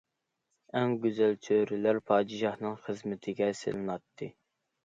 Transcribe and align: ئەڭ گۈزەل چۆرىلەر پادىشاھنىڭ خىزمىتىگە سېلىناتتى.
ئەڭ 0.79 0.95
گۈزەل 1.03 1.35
چۆرىلەر 1.47 2.01
پادىشاھنىڭ 2.13 2.75
خىزمىتىگە 2.87 3.51
سېلىناتتى. 3.63 4.33